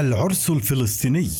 [0.00, 1.30] العرس الفلسطيني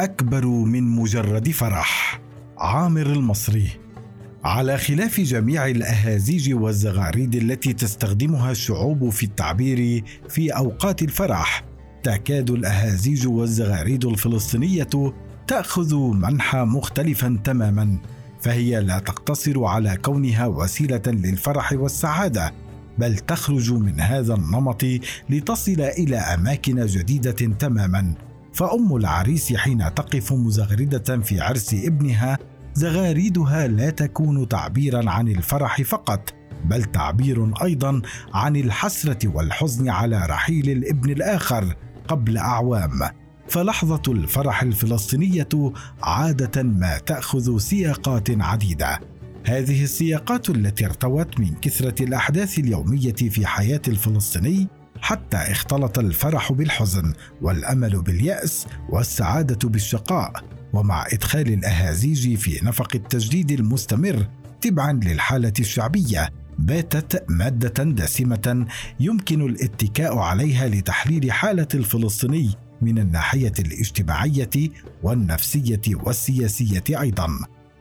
[0.00, 2.20] أكبر من مجرد فرح.
[2.58, 3.68] عامر المصري.
[4.44, 11.64] على خلاف جميع الأهازيج والزغاريد التي تستخدمها الشعوب في التعبير في أوقات الفرح
[12.02, 15.12] تكاد الأهازيج والزغاريد الفلسطينية
[15.46, 17.98] تأخذ منحى مختلفا تماما
[18.40, 22.52] فهي لا تقتصر على كونها وسيلة للفرح والسعادة.
[22.98, 24.84] بل تخرج من هذا النمط
[25.30, 28.14] لتصل إلى أماكن جديدة تماما.
[28.52, 32.38] فأم العريس حين تقف مزغردة في عرس ابنها
[32.74, 36.34] زغاريدها لا تكون تعبيرا عن الفرح فقط
[36.64, 38.02] بل تعبير أيضا
[38.34, 41.74] عن الحسرة والحزن على رحيل الابن الآخر
[42.08, 43.00] قبل أعوام.
[43.48, 45.48] فلحظة الفرح الفلسطينية
[46.02, 49.00] عادة ما تأخذ سياقات عديدة.
[49.46, 54.68] هذه السياقات التي ارتوت من كثرة الأحداث اليومية في حياة الفلسطيني
[55.00, 60.32] حتى اختلط الفرح بالحزن والأمل باليأس والسعادة بالشقاء
[60.72, 64.26] ومع إدخال الأهازيج في نفق التجديد المستمر
[64.60, 68.66] تبعا للحالة الشعبية باتت مادة دسمة
[69.00, 72.50] يمكن الاتكاء عليها لتحليل حالة الفلسطيني
[72.82, 74.50] من الناحية الاجتماعية
[75.02, 77.28] والنفسية والسياسية أيضا.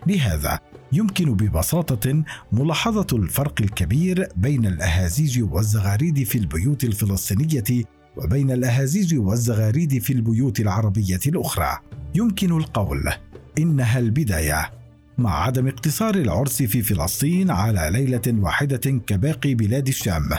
[0.08, 0.60] لهذا
[0.92, 7.84] يمكن ببساطة ملاحظة الفرق الكبير بين الاهازيج والزغاريد في البيوت الفلسطينية
[8.18, 11.78] وبين الاهازيج والزغاريد في البيوت العربية الأخرى.
[12.16, 13.12] يمكن القول
[13.58, 14.72] إنها البداية
[15.18, 18.78] مع عدم اقتصار العرس في فلسطين على ليلة واحدة
[19.08, 20.30] كباقي بلاد الشام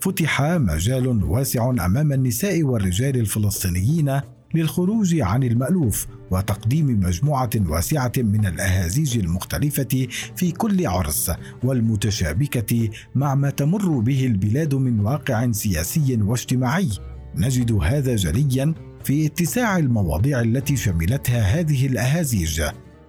[0.00, 4.20] فتح مجال واسع أمام النساء والرجال الفلسطينيين
[4.54, 11.30] للخروج عن المألوف وتقديم مجموعة واسعة من الأهازيج المختلفة في كل عرس
[11.62, 16.88] والمتشابكة مع ما تمر به البلاد من واقع سياسي واجتماعي.
[17.34, 18.74] نجد هذا جليا
[19.04, 22.62] في اتساع المواضيع التي شملتها هذه الأهازيج.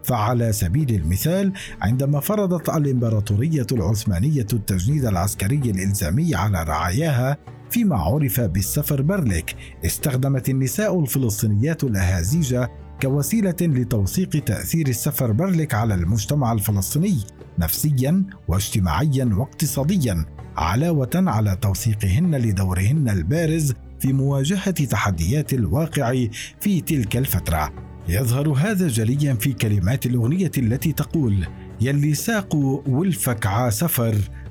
[0.04, 7.38] فعلى سبيل المثال عندما فرضت الإمبراطورية العثمانية التجنيد العسكري الإلزامي على رعاياها
[7.74, 12.58] فيما عرف بالسفر برليك استخدمت النساء الفلسطينيات الأهازيج
[13.02, 17.18] كوسيلة لتوثيق تأثير السفر برليك على المجتمع الفلسطيني
[17.60, 20.26] نفسيا واجتماعيا واقتصاديا
[20.58, 26.26] علاوة على توثيقهن لدورهن البارز في مواجهة تحديات الواقع
[26.60, 27.74] في تلك الفترة.
[28.10, 31.48] يظهر هذا جليا في كلمات الأغنية التي تقول
[31.82, 33.48] يلي ساقوا ولفك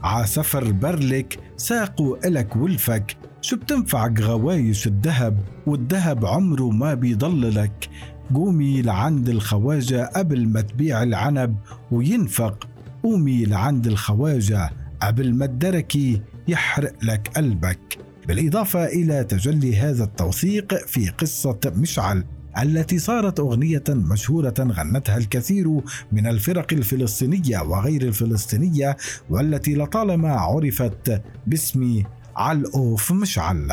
[0.04, 3.16] عاسفر عاسفر برلك ساقوا إلك ولفك.
[3.40, 7.88] شو بتنفعك غوايش الذهب؟ والذهب عمره ما بيضل لك.
[8.34, 11.56] قومي لعند الخواجة قبل ما تبيع العنب
[11.90, 12.68] وينفق.
[13.02, 14.70] قومي لعند الخواجة
[15.02, 17.98] قبل ما الدركي يحرق لك قلبك.
[18.28, 22.24] بالإضافة إلى تجلي هذا التوثيق في قصة مشعل.
[22.58, 25.80] التي صارت أغنية مشهورة غنتها الكثير
[26.12, 28.96] من الفرق الفلسطينية وغير الفلسطينية
[29.30, 32.02] والتي لطالما عرفت باسم
[32.36, 33.72] علقوف مشعل.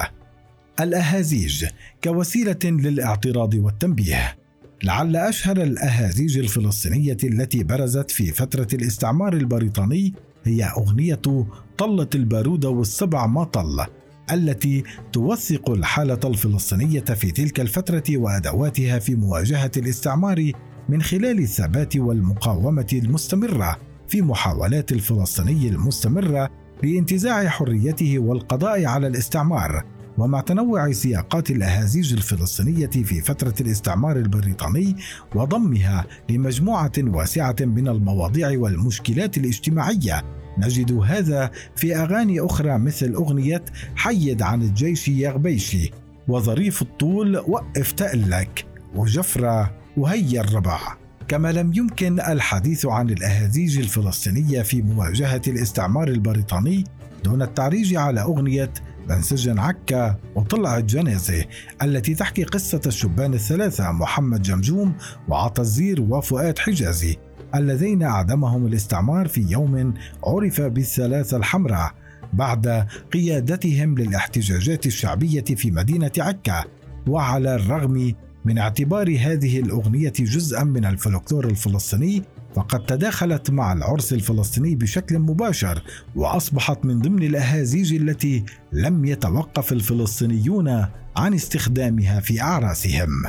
[0.79, 1.65] الأهازيج
[2.03, 4.37] كوسيلة للاعتراض والتنبيه.
[4.83, 10.13] لعل أشهر الأهازيج الفلسطينية التي برزت في فترة الاستعمار البريطاني
[10.43, 11.45] هي أغنية
[11.77, 13.85] طلت البارودة والسبع ما طل
[14.31, 20.51] التي توثق الحالة الفلسطينية في تلك الفترة وأدواتها في مواجهة الاستعمار
[20.89, 26.49] من خلال الثبات والمقاومة المستمرة في محاولات الفلسطيني المستمرة
[26.83, 29.85] لانتزاع حريته والقضاء على الاستعمار
[30.17, 34.95] ومع تنوع سياقات الأهازيج الفلسطينية في فترة الاستعمار البريطاني
[35.35, 40.23] وضمها لمجموعة واسعة من المواضيع والمشكلات الاجتماعية
[40.59, 43.65] نجد هذا في أغاني أخرى مثل أغنية
[43.95, 45.91] حيد عن الجيش يا غبيشي
[46.27, 48.65] وظريف الطول وقف تقلك
[48.95, 50.79] وجفرة وهي الربع
[51.27, 56.83] كما لم يمكن الحديث عن الأهازيج الفلسطينية في مواجهة الاستعمار البريطاني
[57.23, 58.73] دون التعريج على أغنية
[59.09, 61.45] بنسجن عكا وطلعت جنازة
[61.81, 64.93] التي تحكي قصة الشبان الثلاثة محمد جمجوم
[65.27, 67.17] وعطا الزير وفؤاد حجازي.
[67.55, 69.93] اللذين أعدمهم الاستعمار في يوم
[70.23, 71.93] عرف بالثلاثة الحمراء
[72.33, 76.63] بعد قيادتهم للاحتجاجات الشعبية في مدينة عكا
[77.07, 78.13] وعلى الرغم
[78.45, 82.23] من اعتبار هذه الأغنية جزءا من الفلكلور الفلسطيني
[82.55, 85.83] فقد تداخلت مع العرس الفلسطيني بشكل مباشر
[86.15, 90.85] وأصبحت من ضمن الأهازيج التي لم يتوقف الفلسطينيون
[91.17, 93.23] عن استخدامها في أعراسهم.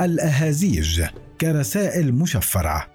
[0.00, 1.02] الأهازيج
[1.40, 2.91] كرسائل مشفرة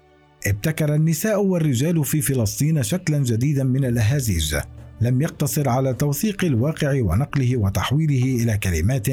[0.50, 4.56] ابتكر النساء والرجال في فلسطين شكلا جديدا من الأهازيج.
[5.00, 9.08] لم يقتصر على توثيق الواقع ونقله وتحويله إلى كلمات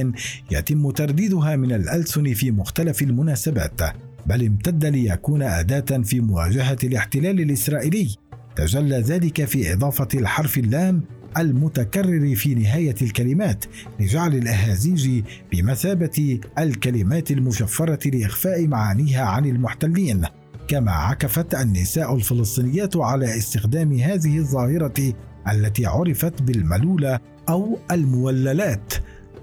[0.52, 3.82] يتم ترديدها من الألسن في مختلف المناسبات
[4.26, 8.16] بل امتد ليكون أداة في مواجهة الاحتلال الإسرائيلي.
[8.56, 11.02] تجلى ذلك في إضافة الحرف اللام
[11.38, 13.66] المتكرر في نهاية الكلمات
[14.00, 20.22] لجعل الأهازيج بمثابة الكلمات المشفرة لإخفاء معانيها عن المحتلين.
[20.68, 25.14] كما عكفت النساء الفلسطينيات على استخدام هذه الظاهرة
[25.52, 27.20] التي عرفت بالملولة
[27.50, 28.94] أو الموللات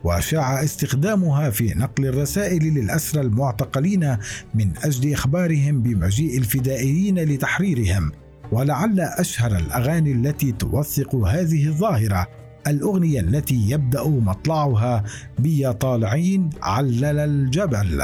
[0.04, 4.16] وشاع استخدامها في نقل الرسائل للأسرى المعتقلين
[4.54, 8.12] من أجل إخبارهم بمجيء الفدائيين لتحريرهم.
[8.52, 12.26] ولعل أشهر الأغاني التي توثق هذه الظاهرة
[12.66, 15.04] الأغنية التي يبدأ مطلعها
[15.38, 18.02] بيا طالعين علل الجبل.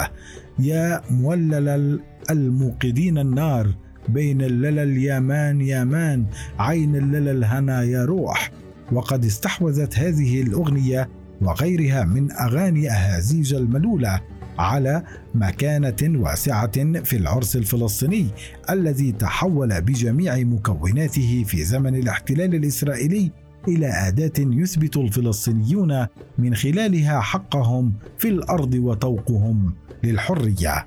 [0.59, 2.01] يا مولل
[2.31, 3.75] الموقدين النار
[4.09, 6.27] بين الللل يامان يامان
[6.59, 8.51] عين الللل هنا يا روح.
[8.93, 11.09] وقد استحوذت هذه الأغنية
[11.41, 14.21] وغيرها من أغاني أهازيج الملولة
[14.59, 15.03] على
[15.35, 18.27] مكانة واسعة في العرس الفلسطيني
[18.71, 23.31] الذي تحول بجميع مكوناته في زمن الاحتلال الإسرائيلي
[23.69, 26.07] إلى أداة يثبت الفلسطينيون
[26.39, 29.75] من خلالها حقهم في الأرض وطوقهم
[30.05, 30.87] للحرية.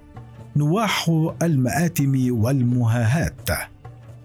[0.56, 1.12] نواح
[1.42, 3.50] المآتم والمهاهات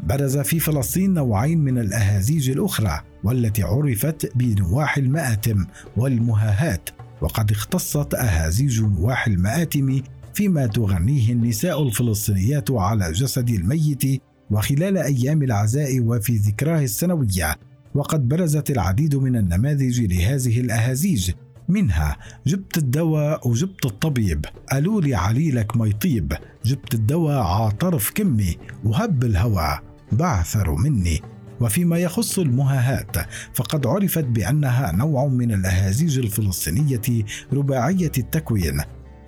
[0.00, 5.66] برز في فلسطين نوعين من الأهازيج الأخرى والتي عرفت بنواح المآتم
[5.96, 10.02] والمهاهات وقد اختصت أهازيج نواح المآتم
[10.34, 17.56] فيما تغنيه النساء الفلسطينيات على جسد الميت وخلال أيام العزاء وفي ذكراه السنوية
[17.96, 21.30] وقد برزت العديد من النماذج لهذه الأهازيج.
[21.68, 22.16] منها
[22.46, 24.46] جبت الدواء وجبت الطبيب.
[24.72, 26.32] قالوا لي عليلك ما يطيب.
[26.64, 28.56] جبت الدواء عاطرف كمي.
[28.84, 29.78] وهب الهوى.
[30.12, 31.22] بعثروا مني.
[31.60, 33.16] وفيما يخص المهاهات
[33.54, 38.80] فقد عرفت بأنها نوع من الأهازيج الفلسطينية رباعية التكوين.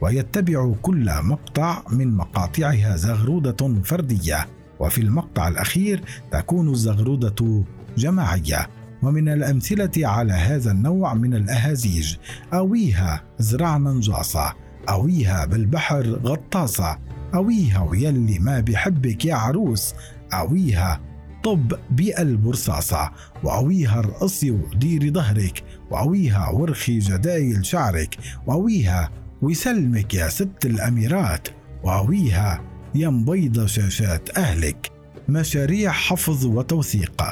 [0.03, 4.47] ويتبع كل مقطع من مقاطعها زغرودة فردية.
[4.81, 6.01] وفي المقطع الأخير
[6.31, 7.65] تكون الزغرودة
[7.99, 8.69] جماعية
[9.03, 12.17] ومن الأمثلة على هذا النوع من الأهازيج
[12.53, 14.55] أويها زرعنا نجاصه
[14.89, 16.99] أويها بالبحر غطاسة
[17.35, 19.95] أويها ويلي ما بحبك يا عروس
[20.33, 21.01] أويها
[21.45, 23.11] طب بقلب رصاصة
[23.45, 28.17] وعويها رقصي وديري ظهرك وعويها ورخي جدايل شعرك
[28.47, 29.11] وعويها
[29.43, 31.49] ويسلمك يا ست الأميرات
[31.83, 32.61] وعويها
[32.95, 34.91] يا مبيضة شاشات أهلك.
[35.29, 37.23] مشاريع حفظ وتوثيق.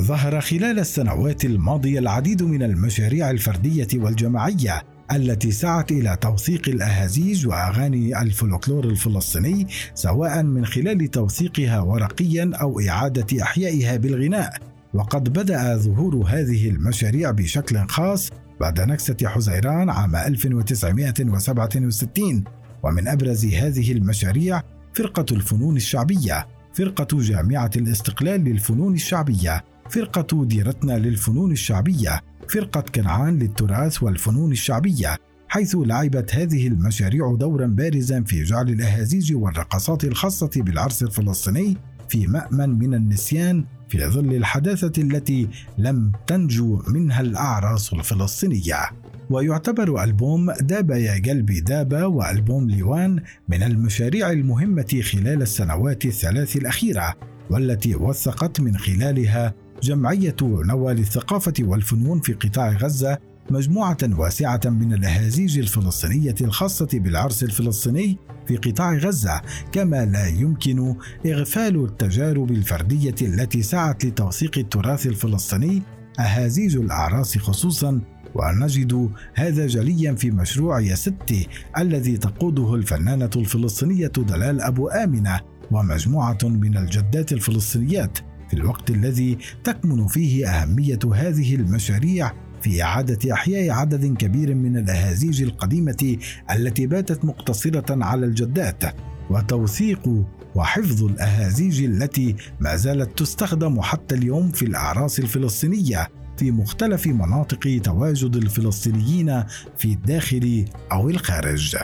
[0.00, 4.82] ظهر خلال السنوات الماضية العديد من المشاريع الفردية والجماعية
[5.12, 13.42] التي سعت إلى توثيق الاهازيج وأغاني الفولكلور الفلسطيني سواء من خلال توثيقها ورقيا أو إعادة
[13.42, 14.56] إحيائها بالغناء.
[14.94, 22.44] وقد بدأ ظهور هذه المشاريع بشكل خاص بعد نكسة حزيران عام 1967
[22.82, 24.62] ومن أبرز هذه المشاريع
[24.94, 29.64] فرقة الفنون الشعبية فرقة جامعة الاستقلال للفنون الشعبية.
[29.90, 35.16] فرقة ديرتنا للفنون الشعبية فرقة كنعان للتراث والفنون الشعبية
[35.48, 41.76] حيث لعبت هذه المشاريع دورا بارزا في جعل الأهازيج والرقصات الخاصة بالعرس الفلسطيني
[42.08, 48.90] في مأمن من النسيان في ظل الحداثة التي لم تنجو منها الأعراس الفلسطينية.
[49.30, 57.14] ويعتبر ألبوم دابا يا قلبي دابا وألبوم ليوان من المشاريع المهمة خلال السنوات الثلاث الأخيرة
[57.50, 63.18] والتي وثقت من خلالها جمعية نوى للثقافة والفنون في قطاع غزة
[63.50, 69.42] مجموعة واسعة من الأهازيج الفلسطينية الخاصة بالعرس الفلسطيني في قطاع غزة،
[69.72, 70.94] كما لا يمكن
[71.26, 75.82] إغفال التجارب الفردية التي سعت لتوثيق التراث الفلسطيني
[76.18, 78.00] أهازيج الأعراس خصوصا
[78.34, 85.40] ونجد هذا جليا في مشروع يا ستي الذي تقوده الفنانة الفلسطينية دلال أبو آمنة
[85.70, 88.18] ومجموعة من الجدات الفلسطينيات
[88.48, 95.42] في الوقت الذي تكمن فيه أهمية هذه المشاريع في اعاده أحياء عدد كبير من الأهازيج
[95.42, 96.16] القديمة
[96.50, 98.82] التي باتت مقتصرة على الجدات
[99.30, 100.24] وتوثيق
[100.54, 108.36] وحفظ الأهازيج التي ما زالت تستخدم حتى اليوم في الأعراس الفلسطينية في مختلف مناطق تواجد
[108.36, 109.42] الفلسطينيين
[109.78, 111.76] في الداخل أو الخارج.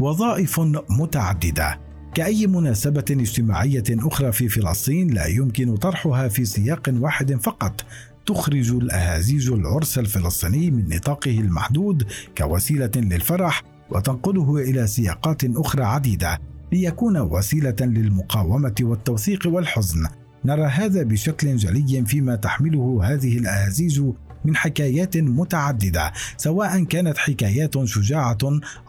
[0.00, 1.83] وظائف متعددة
[2.14, 7.84] كأي مناسبة اجتماعية أخرى في فلسطين لا يمكن طرحها في سياق واحد فقط.
[8.26, 12.06] تخرج الأهازيج العرس الفلسطيني من نطاقه المحدود
[12.38, 16.38] كوسيلة للفرح وتنقله إلى سياقات أخرى عديدة
[16.72, 20.06] ليكون وسيلة للمقاومة والتوثيق والحزن.
[20.44, 24.02] نرى هذا بشكل جلي فيما تحمله هذه الأهازيج
[24.44, 28.38] من حكايات متعددة سواء كانت حكايات شجاعة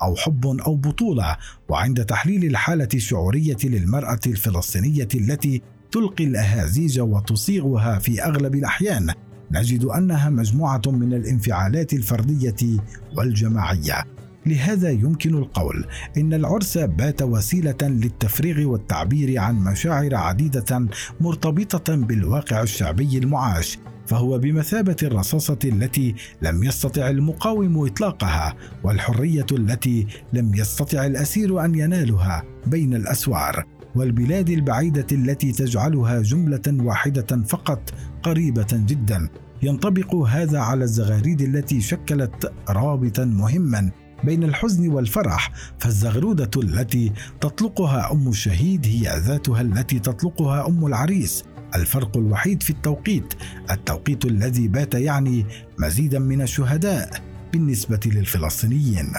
[0.02, 1.38] أو حب أو بطولة.
[1.70, 9.14] وعند تحليل الحالة الشعورية للمرأة الفلسطينية التي تلقي الأهازيج وتصيغها في أغلب الأحيان
[9.52, 12.80] نجد أنها مجموعة من الانفعالات الفردية
[13.18, 14.06] والجماعية.
[14.46, 15.86] لهذا يمكن القول
[16.18, 20.88] إن العرس بات وسيلة للتفريغ والتعبير عن مشاعر عديدة
[21.22, 23.78] مرتبطة بالواقع الشعبي المعاش.
[24.08, 32.44] فهو بمثابة الرصاصة التي لم يستطع المقاوم إطلاقها والحرية التي لم يستطع الأسير أن ينالها
[32.68, 37.94] بين الأسوار والبلاد البعيدة التي تجعلها جملة واحدة فقط
[38.24, 39.30] قريبة جدا.
[39.64, 43.92] ينطبق هذا على الزغاريد التي شكلت رابطا مهما
[44.24, 51.44] بين الحزن والفرح فالزغرودة التي تطلقها أم الشهيد هي ذاتها التي تطلقها أم العريس.
[51.76, 53.34] الفرق الوحيد في التوقيت
[53.72, 55.46] التوقيت الذي بات يعني
[55.80, 57.22] مزيدا من الشهداء
[57.54, 59.14] بالنسبة للفلسطينيين.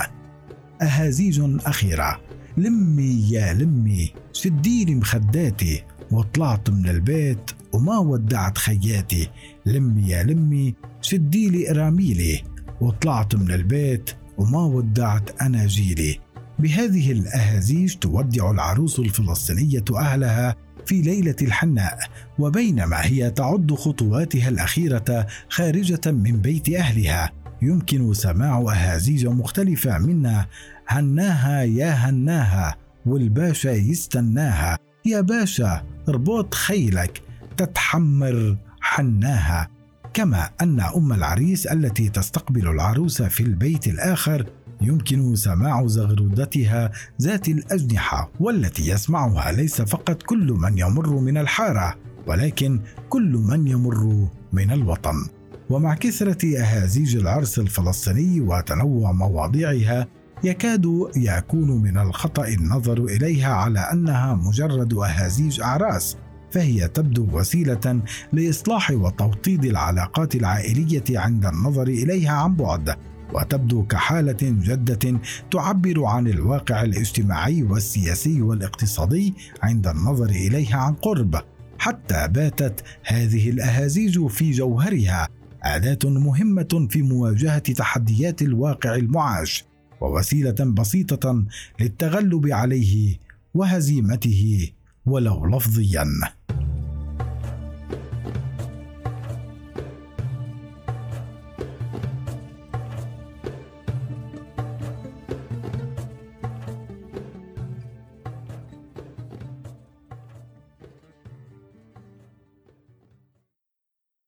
[0.83, 2.21] أهازيج أخيرة
[2.57, 9.29] لمي يا لمي شديلي مخداتي وطلعت من البيت وما ودعت خياتي.
[9.67, 12.43] لمي يا لمي شديلي اراميلي
[12.81, 16.19] وطلعت من البيت وما ودعت اناجيلي
[16.59, 21.99] بهذه الأهازيج تودع العروس الفلسطينية أهلها في ليلة الحناء
[22.39, 27.33] وبينما هي تعد خطواتها الأخيرة خارجة من بيت أهلها.
[27.63, 30.49] يمكن سماع اهازيج مختلفة منها
[30.89, 32.77] هناها يا هناها
[33.07, 34.79] والباشا يستناها.
[35.05, 37.23] يا باشا اربط خيلك
[37.57, 39.69] تتحمر حناها.
[40.15, 44.47] كما أن أم العريس التي تستقبل العروس في البيت الآخر
[44.81, 46.91] يمكن سماع زغرودتها
[47.23, 51.95] ذات الأجنحة والتي يسمعها ليس فقط كل من يمر من الحارة
[52.27, 55.27] ولكن كل من يمر من الوطن.
[55.71, 60.07] ومع كثرة أهازيج العرس الفلسطيني وتنوع مواضيعها
[60.45, 66.17] يكاد يكون من الخطأ النظر إليها على أنها مجرد أهازيج أعراس
[66.51, 68.03] فهي تبدو وسيلة
[68.33, 72.97] لإصلاح وتوطيد العلاقات العائلية عند النظر إليها عن بعد.
[73.33, 81.41] وتبدو كحالة جدة تعبر عن الواقع الاجتماعي والسياسي والاقتصادي عند النظر إليها عن قرب
[81.79, 85.29] حتى باتت هذه الاهازيج في جوهرها
[85.63, 89.65] اداه مهمة في مواجهة تحديات الواقع المعاش
[90.01, 91.45] ووسيلة بسيطة
[91.81, 93.17] للتغلب عليه
[93.55, 94.71] وهزيمته
[95.07, 96.07] ولو لفظيا.